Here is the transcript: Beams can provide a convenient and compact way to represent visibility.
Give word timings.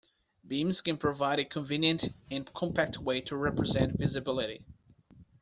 Beams 0.47 0.81
can 0.81 0.97
provide 0.97 1.37
a 1.37 1.45
convenient 1.45 2.11
and 2.31 2.51
compact 2.55 2.97
way 2.97 3.21
to 3.21 3.35
represent 3.37 3.99
visibility. 3.99 4.65